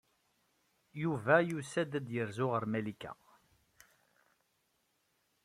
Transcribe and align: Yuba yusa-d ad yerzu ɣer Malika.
Yuba 1.01 1.35
yusa-d 1.49 1.91
ad 1.99 2.07
yerzu 2.15 2.47
ɣer 2.51 2.63
Malika. 2.71 3.11